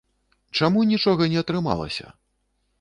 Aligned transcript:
Чаму 0.59 0.85
нічога 0.93 1.29
не 1.35 1.39
атрымалася? 1.45 2.05